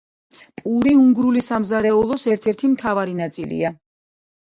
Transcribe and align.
პური 0.61 0.93
უნგრული 1.01 1.45
სამზარეულოს 1.49 2.27
ერთ-ერთი 2.35 2.73
მთავარი 2.75 3.19
ნაწილია. 3.25 3.77